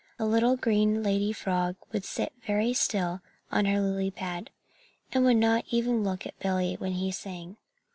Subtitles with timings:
[0.17, 4.49] The little green lady frog would sit very still on her lily pad,
[5.11, 7.57] and would not even look at Billy when he sang.